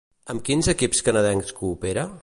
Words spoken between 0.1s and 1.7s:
Amb quins equips canadencs